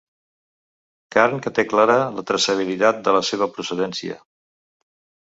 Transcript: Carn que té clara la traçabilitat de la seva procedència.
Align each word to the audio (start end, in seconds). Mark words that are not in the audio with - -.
Carn 1.15 1.41
que 1.45 1.51
té 1.59 1.65
clara 1.73 1.97
la 2.15 2.23
traçabilitat 2.31 3.03
de 3.09 3.13
la 3.17 3.21
seva 3.27 3.49
procedència. 3.59 4.17